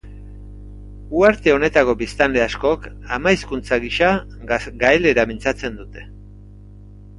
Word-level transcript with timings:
Uharte 1.19 1.53
honetako 1.55 1.93
biztanle 1.99 2.41
askok 2.45 2.87
ama 3.19 3.35
hizkuntza 3.37 3.79
gisa 3.85 4.11
gaelera 4.87 5.29
mintzatzen 5.35 5.81
dute. 5.85 6.09